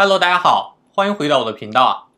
[0.00, 2.10] Hello，大家好，欢迎回到我的频道。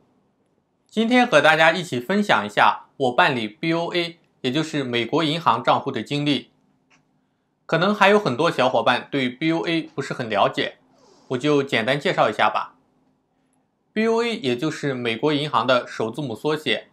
[0.87, 6.51] 今天和大家一起分享一下我办理 BOA，也就是美国银行账户的经历。
[7.65, 10.77] 可能还有很多小伙伴对 BOA 不是很了解，
[11.29, 12.75] 我就简单介绍一下吧。
[13.95, 16.89] BOA 也就是美国银行的首字母缩写。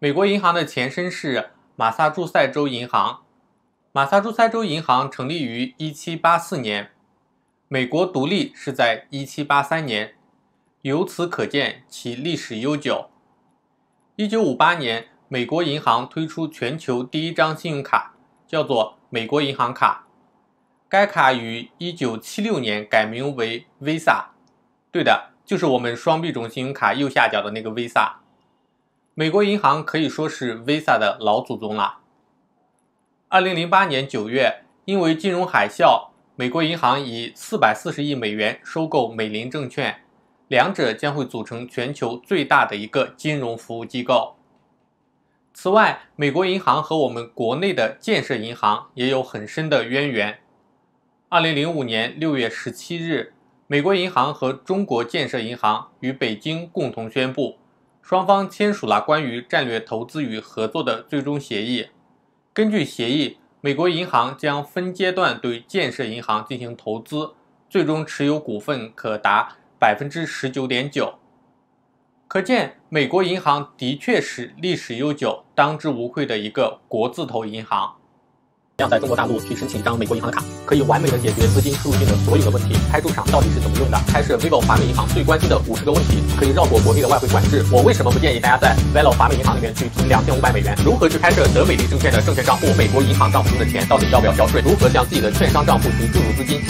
[0.00, 3.22] 美国银行的前身是马萨诸塞州银行。
[3.92, 6.90] 马萨诸塞州银行成立于1784年。
[7.70, 10.14] 美国独立是在1783年，
[10.80, 13.10] 由此可见其历史悠久。
[14.16, 18.14] 1958年，美国银行推出全球第一张信用卡，
[18.46, 20.06] 叫做美国银行卡。
[20.88, 24.28] 该卡于1976年改名为 Visa。
[24.90, 28.12] 对的，就是我们双币种信用卡右下角的那个 Visa。
[29.12, 31.98] 美国银行可以说是 Visa 的老祖宗了。
[33.28, 36.08] 2008年9月，因为金融海啸。
[36.40, 40.02] 美国银行以四百四十亿美元收购美林证券，
[40.46, 44.36] 两者将会组成全球最大的一个金融服务机构。
[45.52, 50.38] 此外，美国银行和我们国内的建设银行也有很深的渊源。
[51.28, 53.32] 二零零五年六月十七日，
[53.66, 57.58] 美国银行和中国建设银行与北京共同宣布，
[58.00, 61.88] 双方签署了关于战略投资与合作的最终协议。
[62.54, 63.38] 根据协议。
[63.60, 67.34] 美国银行将分阶段对建设银行进行投资，
[67.68, 71.14] 最终持有股份可达百分之十九点九。
[72.28, 77.97] 可见，美国银行的确是历史悠久、当之无愧的一个国字头银行。
[78.80, 82.76] 要在中国大陆去申请一张美国银行的卡，可以完美的解决资金出入境的所有的问题。
[82.92, 83.98] 开出场到底是怎么用的？
[84.06, 87.66] 开设 vivo 华美银行最关心的五十个问题，可以绕过国内的外汇管制。
[87.72, 90.78] 我为什么不建议大家在 vivo 华美银行里面去存两千五百美元？
[90.84, 92.68] 如何去开设德美利证券的证券账户？
[92.78, 94.62] 美国银行账户中的钱到底要不要交税？
[94.64, 96.60] 如何向自己的券商账户去注入资金？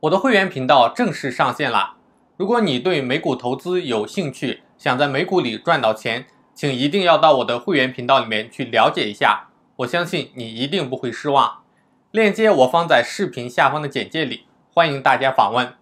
[0.00, 1.96] 我的会员频道正式上线了。
[2.38, 9.48] 如果你对美股投资有兴趣，想在美股里赚到钱，请一定要到我的会员频道里面去了解一下。
[9.76, 11.62] 我相信你一定不会失望。
[12.10, 14.44] 链接我放在视频下方的简介里，
[14.74, 15.72] 欢迎大家访问。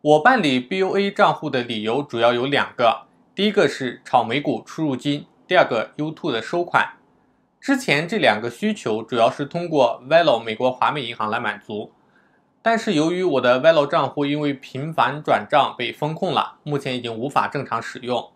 [0.00, 3.02] 我办理 BOA 账户的理由主要有两个：
[3.34, 6.94] 第一个是炒美股出入金，第二个 U2 的收款。
[7.60, 11.92] 之前这两个需求主要是通过 Velo 美国华美银行来满足。
[12.62, 18.30] 但是由于我的 Velo 账户因为频繁转账被封控了，目前已经无法正常使用。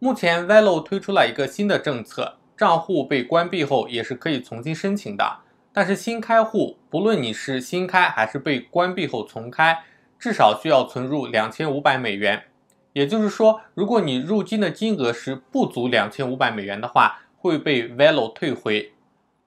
[0.00, 5.40] 目前 Velo 推出了一个新的政策，账户被关闭后也是可以重新申请的。
[5.72, 9.82] 但是新开户，不论你是新开还是被关闭后重开，
[10.16, 12.44] 至少需要存入两千五百美元。
[12.92, 18.92] 也就是说，如果你入金的金额是不足两千五百美元的话，会被 Velo 退回。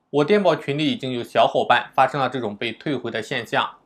[0.10, 3.78] 我电报群里已经有小伙伴发生了这种被退回的现象。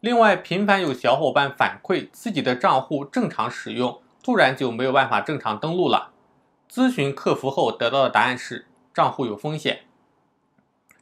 [0.00, 4.00] 另外，频繁有小伙伴反馈自己的账户正常使用。
[4.22, 6.10] 突然就没有办法正常登录了。
[6.70, 9.80] 咨询客服后得到的答案是账户有风险。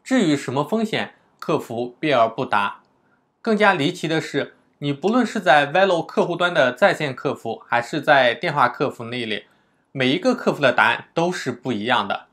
[0.03, 2.81] 至于什么风险，客服避而不答。
[3.43, 9.45] 更加离奇的是，你不论是在 Velo 客户端的在线客服，还是在电话客服那里，
[9.93, 12.27] 每一个客服的答案都是不一样的。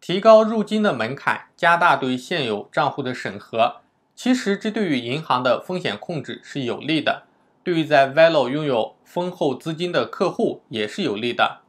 [0.00, 3.80] 提高入金的门槛，加大对现有账户的审核，
[4.14, 7.24] 其实这对于银行的风险控制是有利的。
[7.64, 11.62] 对于在 Velo 拥有丰厚资金的客户也是有利的，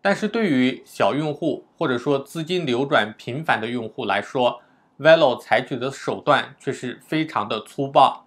[0.00, 4.62] 但是对于小用户或者说资金流转频繁的用户来说
[4.98, 8.24] ，Velo 采取的手段却是非常的粗暴。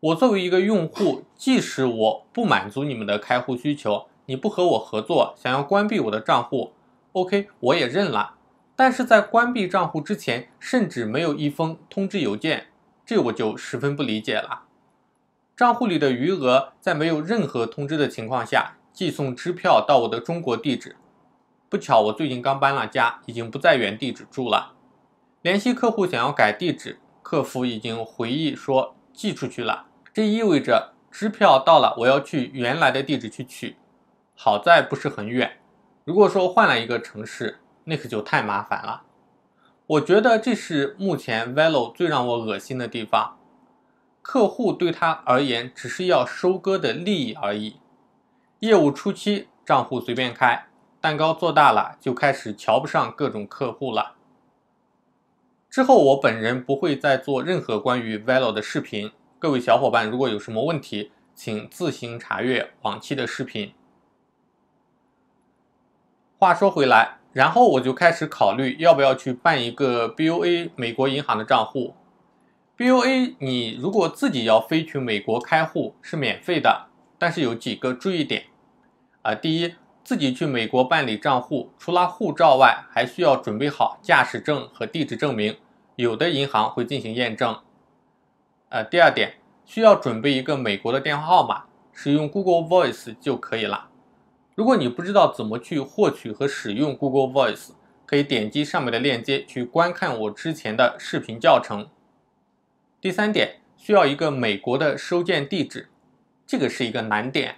[0.00, 6.72] 我作为一个用户，即使我不满足你们的开户需求，你不和我合作，想要关闭我的账户
[7.12, 8.34] ，OK，我也认了。
[8.74, 12.66] 但是在关闭账户之前，甚至没有一封通知邮件，
[13.06, 14.62] 这我就十分不理解了。
[15.60, 20.96] 账户里的余额在没有任何通知的情况下寄送支票到我的中国地址。
[21.68, 24.72] 不巧，我最近刚搬了家，已经不在原地址住了。
[25.42, 29.84] 联系客户想要改地址，客服已经回忆说寄出去了。
[30.14, 33.76] 这意味着支票到了，我要去原来的地址去取。
[34.34, 35.58] 好在不是很远。
[36.04, 39.02] 如果说换了一个城市，那可就太麻烦了。
[39.86, 43.36] 我觉得这是目前 Velo 最让我恶心的地方。
[44.22, 47.76] 客户对他而言只是要收割的利益而已。
[48.60, 50.66] 业务初期账户随便开，
[51.00, 54.16] 蛋糕做大了就开始瞧不上各种客户了。
[55.70, 59.12] 之后我本人不会再做任何关于 Velo 的视频。
[59.38, 63.72] 各位小伙伴如果有什么问题，请自行查阅往期的视频。
[66.38, 71.94] 话说回来，然后我就开始考虑要不要去办一个 BOA 美国银行的账户。
[72.80, 76.86] BOA 你如果自己要飞去美国开户是免费的，
[77.18, 78.44] 但是有几个注意点
[79.20, 79.34] 啊。
[79.34, 85.58] 第一，自己去美国办理账户，除了护照外，还需要准备好驾驶证和地址证明，
[85.96, 87.60] 有的银行会进行验证。
[88.70, 89.34] 呃，第二点，
[89.66, 93.90] 需要准备一个美国的电话号码，使用 Google Voice 就可以了。
[94.54, 97.72] 如果你不知道怎么去获取和使用 Google Voice，
[98.06, 101.86] 可以点击上面的链接去观看我之前的视频教程。
[103.00, 105.88] 第三点，需要一个美国的收件地址，
[106.46, 107.56] 这个是一个难点。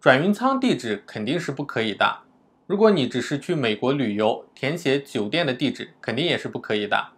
[0.00, 2.22] 转运仓地址肯定是不可以的。
[2.66, 7.12] 如果你只是去美国旅游，填写酒店的地址肯定也是不可以的。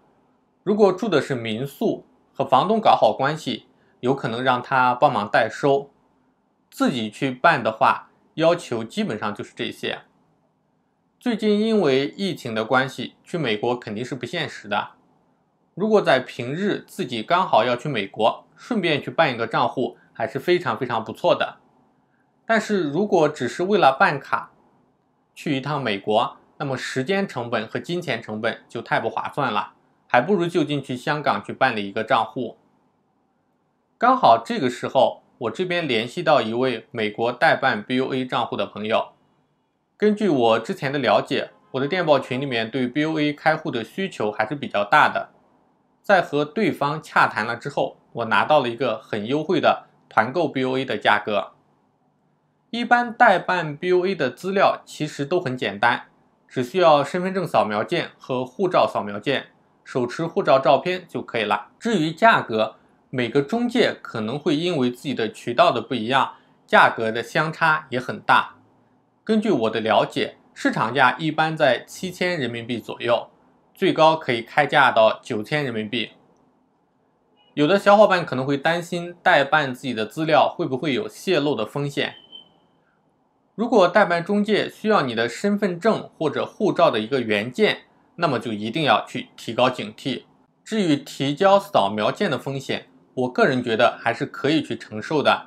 [0.63, 2.05] 如果住的是民宿，
[2.35, 3.65] 和房东搞好关系，
[4.01, 5.91] 有可能让他帮忙代收。
[6.71, 8.09] 自己去办的话。
[8.35, 10.03] 要求基本上就是这些。
[11.19, 14.93] 最近因为疫情的关系，去美国肯定是不现实的。
[15.81, 21.57] 如果在平日自己刚好要去美国，顺便去办一个账户，还是非常非常不错的。
[22.45, 24.51] 但是如果只是为了办卡
[25.35, 29.73] 去一趟美国，那么时间成本和金钱成本就太不划算了，
[30.07, 32.59] 还不如就近去香港去办理一个账户。
[33.97, 35.23] 刚好这个时候。
[35.41, 39.13] 我这边联系到一位美国代办 BOA 账户的朋友，
[39.97, 45.31] 根据我之前的了解，我的电报群里面对 BOA 开户的需求还是比较大的。
[46.03, 51.53] 在和对方洽谈了之后，我拿到了一个很优惠的团购 BOA 的价格。
[52.71, 56.07] 一般代办 BOA 的资料其实都很简单，
[56.49, 59.49] 只需要身份证扫描件和护照扫描件，
[59.85, 61.69] 手持护照照片就可以了。
[61.79, 62.77] 至于价格，
[63.11, 66.35] 每个中介可能会因为自己的渠道的不一样，
[66.67, 68.55] 价格的相差也很大。
[69.25, 73.29] 根据我的了解，市场价一般在七千人民币左右，
[73.81, 76.11] 最高可以开价到九千人民币。
[77.55, 82.17] 有的小伙伴可能会担心代办自己的资料会不会有泄露的风险。
[83.55, 87.85] 如果代办中介需要你的身份证或者护照的一个原件，
[88.17, 90.25] 那么就一定要去提高警惕。
[90.63, 95.47] 至于提交扫描件的风险，我个人觉得还是可以去承受的，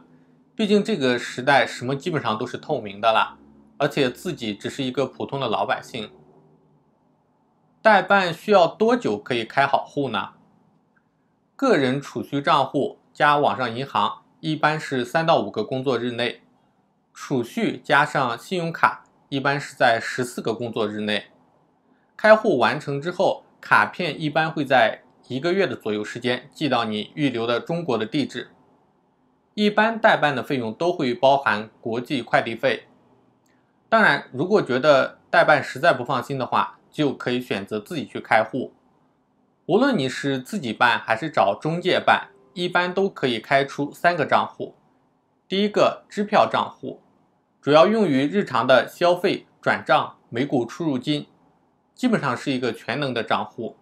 [0.55, 3.37] 毕竟这个时代什么基本上都是透明的了，
[3.77, 6.09] 而且自己只是一个普通的老百姓。
[7.83, 10.29] 代办需要多久可以开好户呢？
[11.53, 16.41] 个人储蓄账户加网上银行一般是三到五个工作日内，
[17.13, 21.25] 储蓄加上信用卡一般是在十四个工作日内。
[22.15, 25.01] 开户完成之后，卡片一般会在。
[25.29, 28.49] 一个月的左右时间寄到你预留的中国的地址，
[29.53, 32.87] 一般代办的费用都会包含国际快递费。
[33.87, 38.71] 当然，如果觉得代办实在不放心的话，就可以选择自己去开户。
[39.65, 44.75] 无论你是自己办还是找中介办，一般都可以开出三个账户。
[45.47, 47.01] 第一个支票账户，
[47.61, 51.27] 主要用于日常的消费、转账、美股出入金，
[51.95, 53.75] 基本上是一个全能的账户。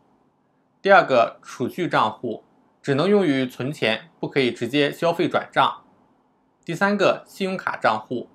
[0.81, 2.43] 第二个储蓄账户
[2.81, 5.83] 只能用于存钱，不可以直接消费转账。
[6.63, 8.29] 第三个信用卡账户，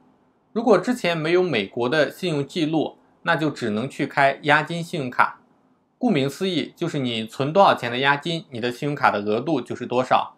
[0.52, 2.96] 如果之前没有美国的信用记录，
[3.26, 5.40] 那就只能去开押金信用卡。
[5.98, 10.36] 顾名思义，就是你存多少钱的押金，你的信用卡的额度就是多少。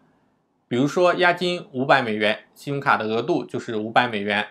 [0.67, 4.49] 比如说押金五百美元，信用卡的额度就是五百美元。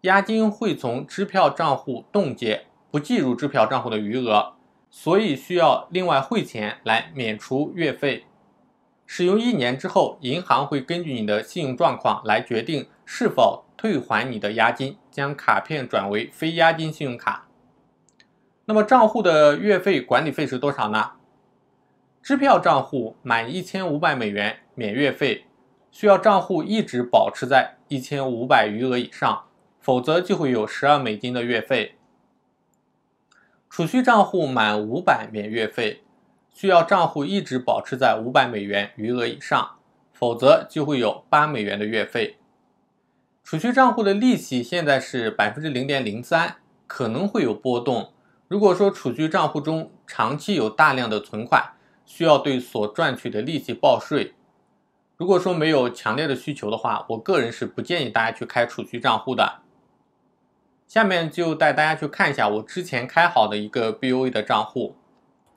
[0.00, 4.54] 押金会从支票账户冻结，不计入支票账户的余额。
[4.90, 8.24] 所以需要另外汇钱来免除月费。
[9.06, 17.46] 使用一年之后，银行会根据你的信用状况来决定是否退还你的押金，将卡片转为非押金信用卡。
[18.72, 21.10] 那么账户的月费管理费是多少呢？
[22.22, 25.44] 支票账户满一千五百美元免月费，
[25.90, 29.44] 需要账户一直保持在一千五百余额以上，
[29.78, 31.96] 否则就会有十二美金的月费。
[33.68, 36.02] 储蓄账户满五百免月费，
[36.50, 39.72] 需要账户一直保持在五百美元余额以上，
[40.14, 42.38] 否则就会有八美元的月费。
[43.44, 48.14] 储蓄账户的利息现在是百分之零点零三，可能会有波动。
[48.52, 51.72] 如果说储蓄账户中长期有大量的存款，
[52.04, 54.34] 需要对所赚取的利息报税。
[55.16, 59.60] 如果说没有强烈的需求的话，我个人是不建议大家去开储蓄账户的。
[60.86, 64.96] 下面就带大家去看一下我之前开好的一个 BOA 的账户。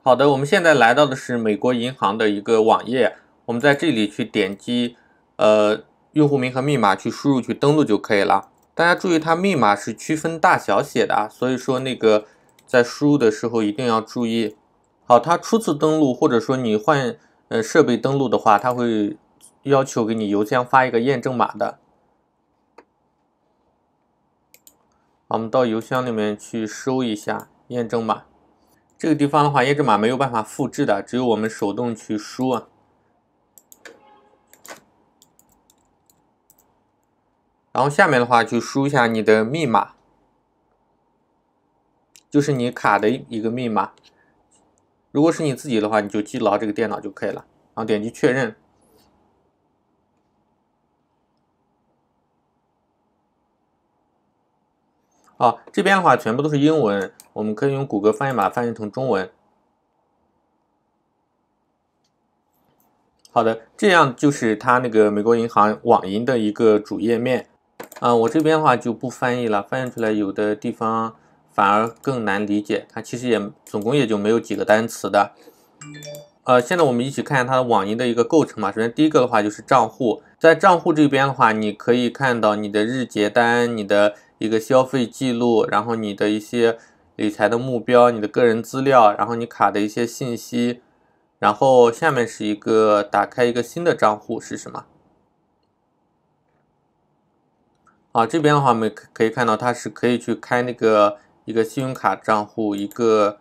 [0.02, 4.96] 好的，我们现在来到的是美国银行的一个网页，我们在这里去点击，
[5.36, 5.84] 呃，
[6.14, 8.52] 用户名和密码去输入去登录就可以了。
[8.74, 12.25] 大家注意，它密码是区分大小写的啊，所以说那个
[12.66, 14.56] 在输入的时候一定要注意。
[15.06, 17.18] 好，它初次登录或者说你换
[17.50, 19.18] 呃设备登录的话，它会
[19.64, 21.80] 要求给你邮箱发一个验证码的。
[25.28, 28.24] 我们到邮箱里面去收一下验证码。
[28.98, 32.68] 这个地方的话，验证码没有办法复制的，只有我们手动去输啊。
[37.74, 39.95] 然后下面的话就输一下你的密码，
[42.36, 43.94] 就是你卡的一个密码。
[45.13, 47.46] 如果是你自己的话，你就记牢这个电脑就可以了。
[47.74, 48.54] 然后点击确认。
[55.38, 59.32] 啊，这边的话全部都是英文，我们可以用谷歌翻译码翻译成中文。
[63.32, 67.48] 好的，这样就是它那个美国银行网银的一个主页面。
[68.01, 71.15] 啊，我这边的话就不翻译了，翻译出来有的地方
[71.56, 72.86] 反而更难理解。
[72.94, 75.32] 它其实也总共也就没有几个单词的。
[76.44, 78.72] 呃，现在我们一起看一下它的网银的一个构成嘛。
[78.72, 84.14] 首先第一个的话就是账户，在账户这边的话，你可以看到你的日结单、你的。
[84.38, 86.78] 一个消费记录，然后你的一些
[87.16, 90.82] 理财的目标，你的个人资料，然后你卡的一些信息，
[91.40, 94.88] 然后下面是一个打开一个新的账户是什么？
[98.12, 103.40] 啊，这边的话我们可以看到它是可以去开那个一个信用卡账户，一个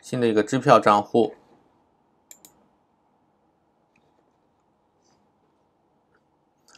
[0.00, 1.34] 新的一个支票账户。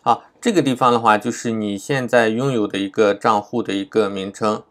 [0.03, 4.63] 好，这个地方的话，就是你现在拥有的一个账户的一个名称，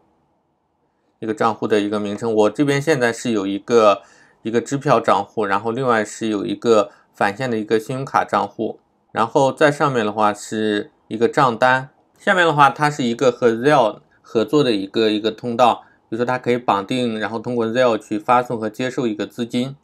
[1.20, 2.34] 一个账户的一个名称。
[2.34, 4.02] 我这边现在是有一个
[4.42, 8.80] 一个支票账户，然后另外是有一个返现的一个信用卡账户，
[9.12, 19.76] 然后在上面的话是一个账单，下面的话它是一个和 Zelle 合作的一个一个通道，比如说它可以绑定，然后通过 Zelle 去发送和接受一个资金，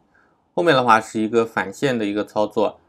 [0.55, 2.81] 后面的话是一个返现的一个操作。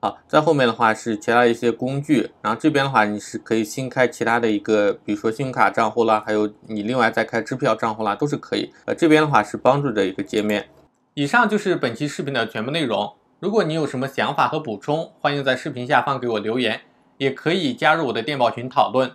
[0.00, 8.72] 好，在后面的话是其他一些工具，然后这边的话你是可以新开其他的一个，比如说信用卡账户啦，还有你另外再开支票账户啦，都是可以。
[8.86, 10.68] 呃，这边的话是帮助的一个界面。
[11.14, 13.14] 以上就是本期视频的全部内容。
[13.38, 16.80] 如果你有什么想法和补充，欢迎在视频下方给我留言，
[17.18, 19.12] 也可以加入我的电报群讨论。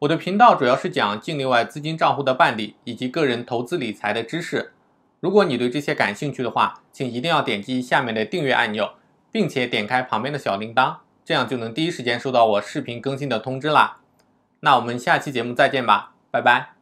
[0.00, 4.72] 我的频道主要是讲境内外资金账户的办理以及个人投资理财的知识。
[5.20, 8.90] 如果你对这些感兴趣的话，请一定要点击下面的订阅按钮。
[9.32, 13.98] 并且点开旁边的小铃铛，这样就能第一时间收到我视频更新的通知啦。
[14.60, 16.75] 那我们下期节目再见吧，拜拜。